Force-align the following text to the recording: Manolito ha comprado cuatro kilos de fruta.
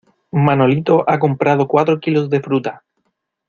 Manolito 0.31 1.03
ha 1.07 1.19
comprado 1.19 1.67
cuatro 1.67 1.99
kilos 1.99 2.27
de 2.31 2.39
fruta. 2.41 2.81